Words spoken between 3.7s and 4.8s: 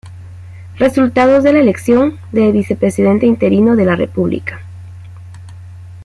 de la República.